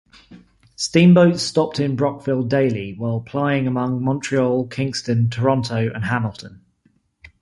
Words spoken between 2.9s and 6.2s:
while plying among Montreal, Kingston, Toronto and